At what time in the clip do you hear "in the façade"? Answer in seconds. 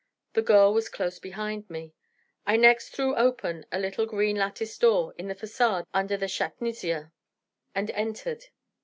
5.15-5.85